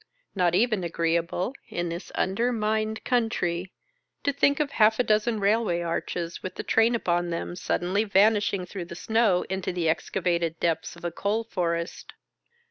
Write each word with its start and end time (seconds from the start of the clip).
Not 0.33 0.55
even 0.55 0.83
agreeable, 0.83 1.53
in 1.69 1.89
this 1.89 2.09
undermined 2.15 3.03
country, 3.03 3.71
to 4.23 4.33
think 4.33 4.59
of 4.59 4.71
half 4.71 4.97
a 4.97 5.03
dozen 5.03 5.39
railway 5.39 5.81
arches 5.81 6.41
with 6.41 6.55
the 6.55 6.63
train 6.63 6.95
upon 6.95 7.29
them, 7.29 7.55
suddenly 7.55 8.03
vanishing 8.03 8.65
through 8.65 8.85
the 8.85 8.95
snow 8.95 9.43
into 9.47 9.71
the 9.71 9.87
excavated 9.87 10.59
depths 10.59 10.95
of 10.95 11.05
a 11.05 11.11
coal 11.11 11.43
forest. 11.43 12.13